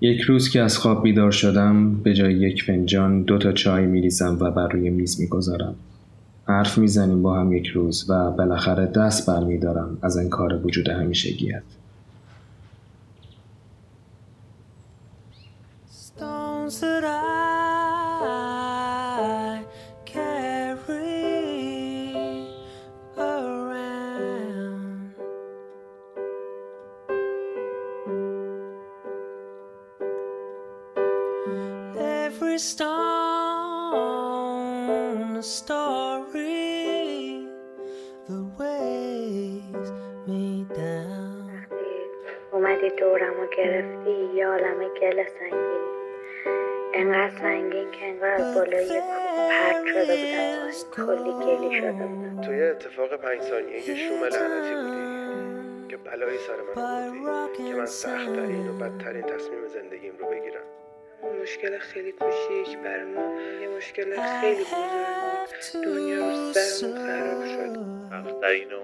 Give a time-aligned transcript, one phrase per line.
[0.00, 4.36] یک روز که از خواب بیدار شدم به جای یک فنجان دو تا چای میریزم
[4.40, 5.74] و بر روی میز می‌گذارم.
[6.44, 11.62] حرف می‌زنیم با هم یک روز و بالاخره دست برمیدارم از کار وجود همیشگیت
[32.60, 32.84] stone
[35.36, 37.46] a story.
[38.28, 39.88] The ways
[40.28, 41.48] me down.
[42.52, 45.84] اومدی دورم و گرفتی یه عالم گل سنگین.
[46.94, 49.00] انقدر سنگین که انگار از بالای
[49.50, 50.70] پرد شده بودم.
[50.96, 52.40] کلی گلی شده بودم.
[52.40, 55.00] توی اتفاق پنج ثانیه یه شوم لعنتی بودی
[55.88, 60.64] که بلایی سر من بودی که من سختترین و بدترین تصمیم زندگیم رو بگیرم.
[61.42, 63.40] مشکل خیلی کوچیک بر ما.
[63.60, 67.76] یه مشکل خیلی بزرگ دنیا رو سرمون خراب شد.
[68.10, 68.80] سختترین و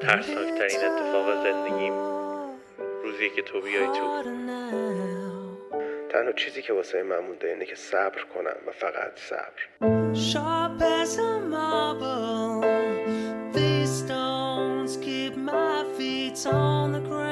[0.00, 1.92] ترسناکترین اتفاق زندگیم.
[3.02, 4.22] روزی که تو بیای تو.
[6.08, 9.90] تنها چیزی که واسه من مونده اینه که صبر کنم و فقط صبر.
[17.00, 17.29] پنج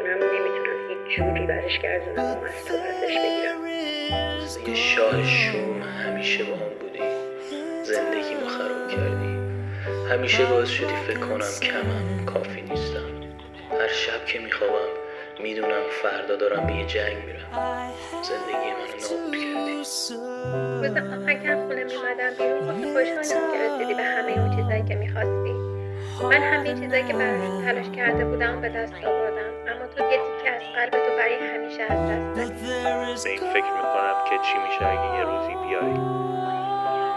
[0.00, 3.66] کنم نمی‌تونم هیچ جوری برش گردونم و از تو بگیرم
[4.66, 7.02] یه شاه شوم همیشه با هم بودی.
[7.82, 9.38] زندگی ما خراب کردی.
[10.10, 13.10] همیشه باعث شدی فکر کنم کمم کافی نیستم.
[13.80, 14.90] هر شب که میخوابم
[15.42, 17.50] می‌دونم فردا دارم به یه جنگ میرم.
[18.22, 19.76] زندگی منو نابود کردی.
[19.76, 24.94] روز آخر که خونه میمدم بیرون خیلی خوشحالم که رسیدی به همه اون چیزایی که
[24.94, 25.52] می‌خواستی.
[26.22, 29.59] من همه چیزایی که براشون تلاش کرده بودم به دست آوردم.
[29.80, 32.62] اما تو یه تیکه از قلب تو برای همیشه از دست دادی.
[33.24, 35.92] به این فکر می‌کنم که چی میشه اگه یه روزی بیای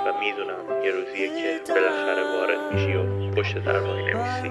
[0.05, 4.49] و می‌دونم یه روزیه که بالاخره وارد میشی و پشت در نمیسی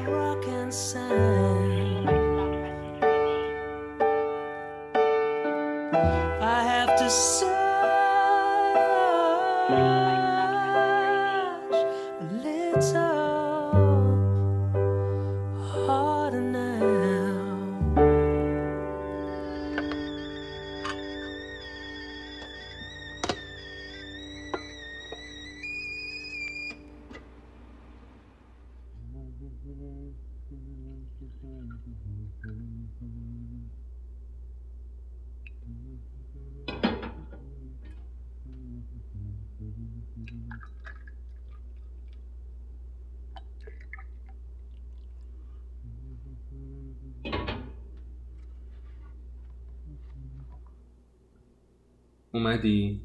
[52.34, 53.02] اومدی؟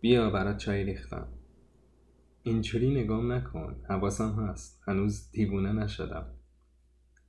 [0.00, 1.28] بیا برات چای ریختم.
[2.42, 3.76] اینجوری نگام نکن.
[3.88, 4.80] حواسم هست.
[4.86, 6.26] هنوز دیوونه نشدم.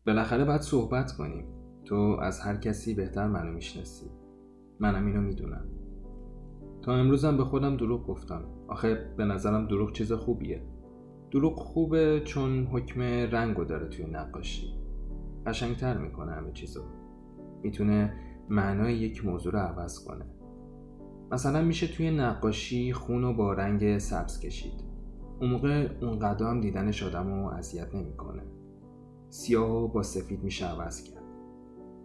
[0.07, 1.45] بالاخره باید صحبت کنیم.
[1.85, 4.05] تو از هر کسی بهتر منو می‌شناسی.
[4.79, 5.67] منم اینو می‌دونم.
[6.81, 8.45] تا امروزم به خودم دروغ گفتم.
[8.67, 10.63] آخه به نظرم دروغ چیز خوبیه.
[11.31, 14.73] دروغ خوبه چون حکم رنگو داره توی نقاشی.
[15.45, 16.81] قشنگتر می‌کنه همه چیزو.
[17.63, 18.13] می‌تونه
[18.49, 20.25] معنای یک موضوع رو عوض کنه.
[21.31, 24.73] مثلا میشه توی نقاشی خون و با رنگ سبز کشید.
[25.39, 28.43] اون موقع اون قدم دیدنش آدم رو اذیت نمی‌کنه.
[29.29, 31.23] سیاه و با سفید میشه عوض کرد.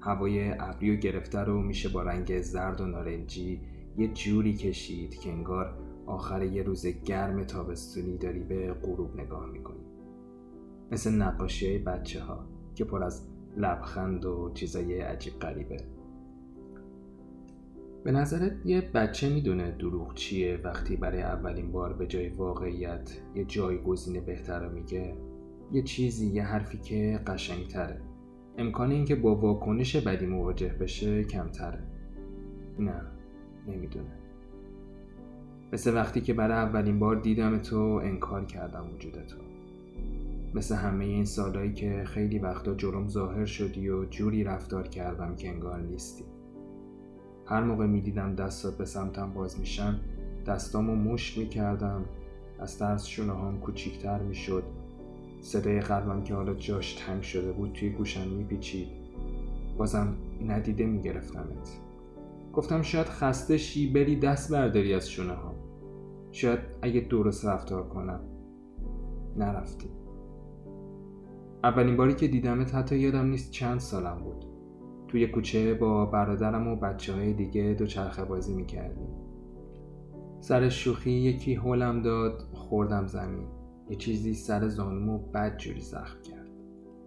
[0.00, 3.60] هوای ابری و گرفته رو میشه با رنگ زرد و نارنجی
[3.97, 9.84] یه جوری کشید که انگار آخر یه روز گرم تابستونی داری به غروب نگاه می‌کنی.
[10.92, 15.96] مثل نقاشی های بچه ها که پر از لبخند و چیزای عجیب غریبه.
[18.06, 23.44] به نظرت یه بچه می‌دونه دروغ چیه وقتی برای اولین بار به جای واقعیت یه
[23.44, 25.14] جایگزین بهتر رو میگه؟
[25.72, 28.00] یه چیزی یه حرفی که قشنگتره.
[28.58, 31.78] امکان اینکه با واکنش بدی مواجه بشه کمتره.
[32.78, 33.03] نه
[33.68, 34.12] نمی‌دونه.
[35.72, 39.38] مثل وقتی که برای اولین بار دیدم تو انکار کردم وجود تو.
[40.54, 45.48] مثل همه این سالهایی که خیلی وقتا جرم ظاهر شدی و جوری رفتار کردم که
[45.48, 46.24] انگار نیستی.
[47.47, 50.01] هر موقع می‌دیدم دستات به سمتم باز میشن
[50.47, 52.04] دستامو مشت می‌کردم.
[52.59, 54.63] از ترس شونه هم کوچیکتر می‌شد.
[55.41, 58.89] صدای قلبم که حالا جاش تنگ شده بود توی گوشم میپیچید.
[59.78, 60.15] بازم
[60.47, 61.81] ندیده میگرفتمت.
[62.53, 65.54] گفتم شاید خسته شی بری دست برداری از شونه ها.
[66.33, 68.21] شاید اگه درست رفتار کنم.
[69.37, 69.89] نرفتی.
[71.65, 74.45] اولین باری که دیدمت حتی یادم نیست چند سالم بود.
[75.08, 79.08] توی کوچه با برادرم و بچه های دیگه دوچرخه بازی می‌کردیم.
[80.41, 83.47] سر شوخی یکی هولم داد خوردم زمین.
[83.91, 86.47] یه چیزی سر زانومو بد جوری زخم کرد.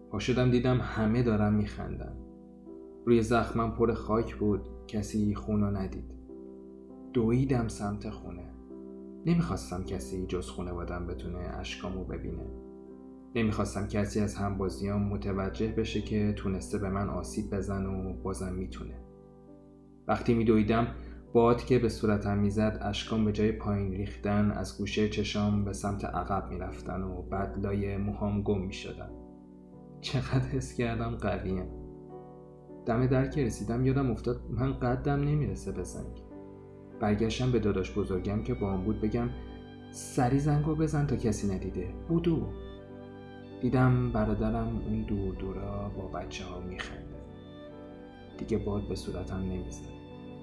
[0.09, 2.15] پا شدم دیدم همه دارم میخندن.
[3.05, 6.11] روی زخمم پر خاک بود کسی خونو ندید.
[7.13, 8.53] دویدم سمت خونه.
[9.25, 12.68] نمی‌خواستم کسی جز خونه بتونه اشکامو ببینه.
[13.35, 18.95] نمی‌خواستم کسی از همبازیام متوجه بشه که تونسته به من آسیب بزن و بازم می‌تونه.
[20.07, 20.87] وقتی میدویدم
[21.33, 26.05] باد که به صورتم می‌زد اشکام به جای پایین ریختن از گوشه چشام به سمت
[26.05, 29.09] عقب می‌رفتن و بعد لای موهام گم می‌شدن
[30.01, 31.65] چقدر حس کردم قویم.
[32.85, 36.23] دم در که رسیدم یادم افتاد من قدم نمی‌رسه به زنگ.
[36.99, 39.29] برگشتم به داداش بزرگم که با بود بگم
[39.91, 41.93] سری زنگو بزن تا کسی ندیده.
[42.07, 42.47] بودو.
[43.61, 47.19] دیدم برادرم اون دور دورا با بچه ها میخنده
[48.37, 49.89] دیگه باد به صورتم نمی‌زد.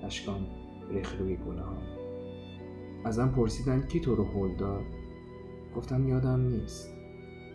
[0.02, 0.46] اشکام
[0.90, 1.76] ریخ روی گونه ها
[3.04, 4.84] ازم پرسیدن کی تو رو هل داد.
[5.76, 6.94] گفتم یادم نیست.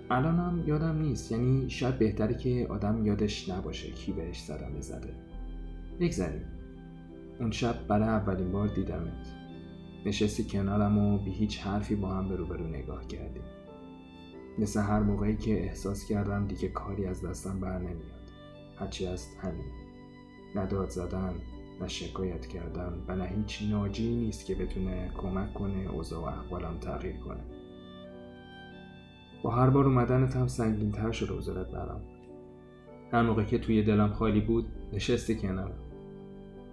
[0.10, 1.32] الانم یادم نیست.
[1.32, 5.14] یعنی شاید بهتره که آدم یادش نباشه کی بهش صدمه زده.
[6.00, 6.46] بگذریم.
[7.40, 9.28] اون شب برای اولین بار دیدمت.
[10.06, 13.44] نشستی کنارم و بی هیچ حرفی با هم به روبرو نگاه کردیم.
[14.60, 18.32] مثل هر موقعی که احساس کردم دیگه کاری از دستم بر نمیاد.
[18.80, 19.72] هرچی است همین.
[20.56, 21.34] نداد زدن
[21.82, 26.78] نه شکایت کردن و نه هیچ ناجی نیست که بتونه کمک کنه اوضاع و احوالم
[26.78, 27.44] تغییر کنه.
[29.44, 32.02] با هر بار اومدنت هم سنگین تر شده حضورت برام.
[33.14, 35.80] هر موقع که توی دلم خالی بود نشستی کنارم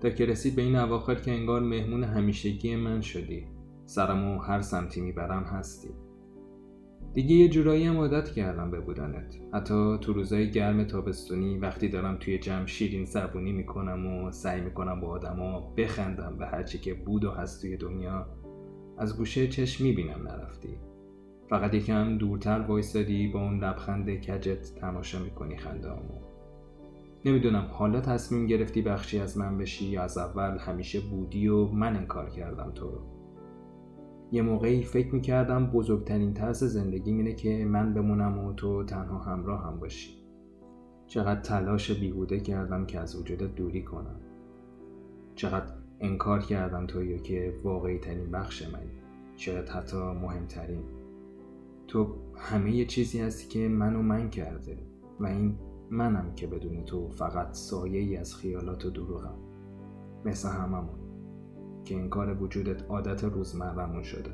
[0.00, 3.46] تا که رسید به این اواخر که انگار مهمون همیشگی من شدی.
[3.86, 5.88] سرمو هر سمتی می‌برم هستی.
[7.14, 9.36] دیگه یه جورایی هم عادت کردم به بودنت.
[9.52, 15.00] حتی تو روزای گرم تابستونی وقتی دارم توی جمع شیرین زبونی می‌کنم و سعی می‌کنم
[15.00, 18.26] با آدما بخندم به هرچی که بود و هست توی دنیا
[18.98, 20.78] از گوشه چشم می‌بینم نرفتی.
[21.50, 26.20] فقط یکم دورتر وایستادی با اون لبخند کجت تماشا می‌کنی خنده همو.
[27.24, 31.96] نمی‌دونم حالا تصمیم گرفتی بخشی از من بشی یا از اول همیشه بودی و من
[31.96, 33.17] انکار کردم تو رو.
[34.32, 39.64] یه موقعی فکر می‌کردم بزرگترین ترس زندگی اینه که من بمونم و تو تنها همراه
[39.64, 40.10] هم باشی.
[41.06, 44.20] چقدر تلاش بیهوده کردم که از وجودت دوری کنم.
[45.34, 48.90] چقدر انکار کردم توی که واقعی ترین بخش منی.
[49.36, 50.82] شاید حتی مهمترین.
[51.88, 54.78] تو همه یه چیزی هستی که منو من کرده
[55.20, 55.54] و این
[55.90, 59.38] منم که بدون تو فقط سایه ای از خیالات و دروغم.
[60.24, 61.07] مثل هممون.
[61.88, 64.30] که انکار وجودت عادت روزمرمون شده.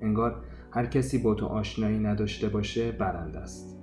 [0.00, 3.80] انگار هر کسی با تو آشنایی نداشته باشه برنده است.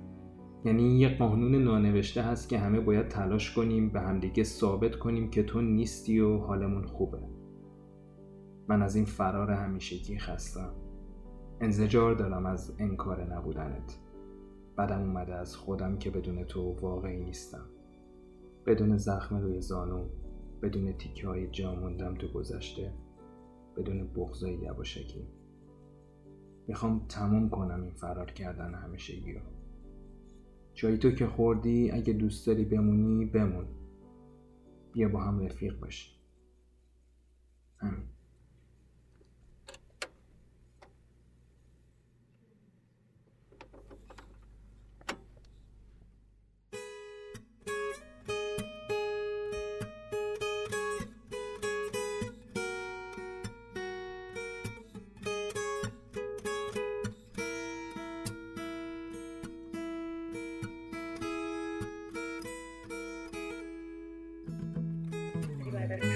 [0.64, 5.42] یعنی یه قانون نانوشته هست که همه باید تلاش کنیم به همدیگه ثابت کنیم که
[5.42, 7.18] تو نیستی و حالمون خوبه.
[8.68, 10.72] من از این فرار همیشگی خستم.
[11.60, 13.98] انزجار دارم از انکار نبودنت.
[14.78, 17.64] بدم اومده از خودم که بدون تو واقعی نیستم.
[18.66, 20.04] بدون زخم روی زانو
[20.62, 22.92] بدون تیکه های جا موندم تو گذشته
[23.76, 25.28] بدون بغضای یواشکی.
[26.68, 29.40] می‌خوام تموم کنم این فرار کردن همیشگی رو.
[30.74, 33.66] جایی تو که خوردی اگه دوست داری بمونی بمون.
[34.92, 36.10] بیا با هم رفیق باشی
[37.76, 38.17] همین.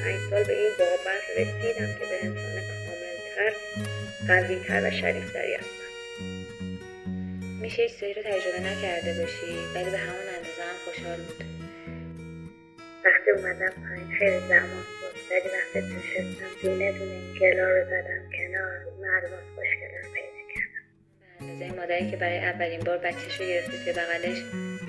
[0.02, 3.52] پنج سال به این واقع رسیدم که به انسان کاملتر
[4.28, 5.82] قویتر و شریفتری هستم.
[7.60, 11.44] میشه هیچ رو تجربه نکرده باشی ولی به همون اندازه هم خوشحال بود.
[13.04, 18.78] وقتی اومدم پایین خیلی زمان بود ولی وقتی نشستم دونه دونه گلا رو زدم کنار
[19.00, 20.84] معلومات خوشگلم پیدا کردم.
[21.40, 24.38] به اندازه مادری که برای اولین بار بچهش رو گرفته توی بغلش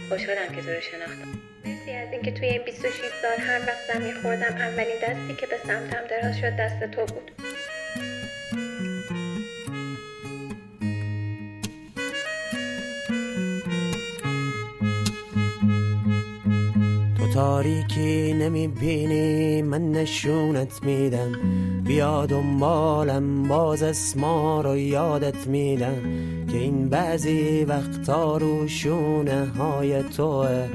[0.09, 1.52] خوشحالم که تو رو شناختم.
[1.85, 5.57] مرسی از اینکه توی این 26 سال هر وقت زمین خوردم اولین دستی که به
[5.57, 7.52] سمتم دراز شد دست تو بود.
[17.33, 21.31] تاریکی نمی‌بینی من نشونت میدم.
[21.83, 26.01] بیا دنبالم باز اسما رو یادت میدم.
[26.51, 30.67] که این بعضی وقتا رو شونه های توه.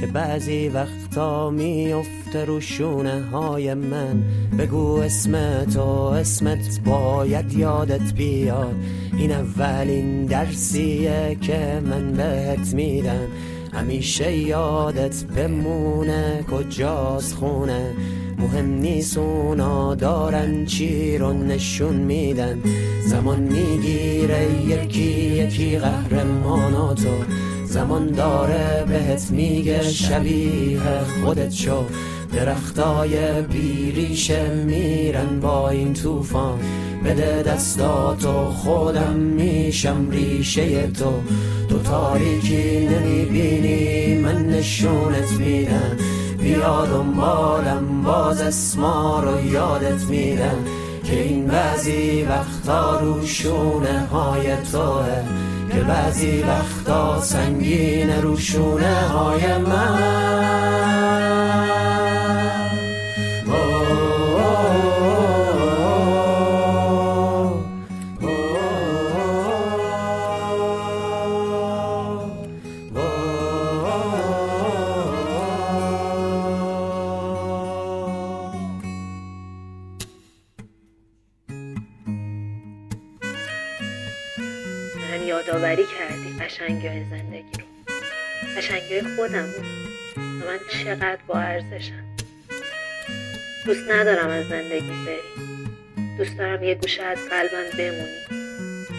[0.00, 4.24] که بعضی وقتا میفته رو شونه های من.
[4.58, 8.74] بگو اسم تو اسمت باید یادت بیاد.
[9.18, 13.28] این اولین درسیه که من بهت میدم.
[13.74, 17.94] همیشه یادت بمونه کجاست خونه؟
[18.38, 22.58] مهم نیست اونا دارن چی رو نشون میدن.
[23.06, 27.24] زمان می‌گیره یکی یکی قهرماناتو.
[27.64, 30.80] زمان داره بهت میگه شبیه
[31.24, 31.84] خودت شو.
[32.32, 36.58] درختای بیریشه میرن با این طوفان.
[37.04, 41.12] بده دستاتو خودم میشم ریشه تو.
[41.74, 45.96] تو تاریکی نمی‌بینی من نشونت میدم.
[46.38, 50.64] بیا دنبالم باز اسما رو یادت میدم.
[51.04, 55.22] که این بعضی وقتا رو شونه های توه.
[55.72, 61.13] که بعضی وقتا سنگین رو شونه های من.
[88.56, 89.48] قشنگی خودم.
[90.16, 92.04] و من چقدر با ارزشم.
[93.66, 95.46] دوست ندارم از زندگی بری.
[96.18, 98.48] دوست دارم یه گوشه از قلبم بمونی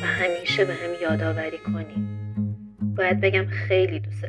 [0.02, 2.08] و همیشه به هم یادآوری کنی.
[2.98, 4.26] باید بگم خیلی دوست